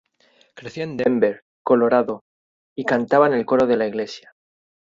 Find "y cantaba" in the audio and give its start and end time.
2.75-3.27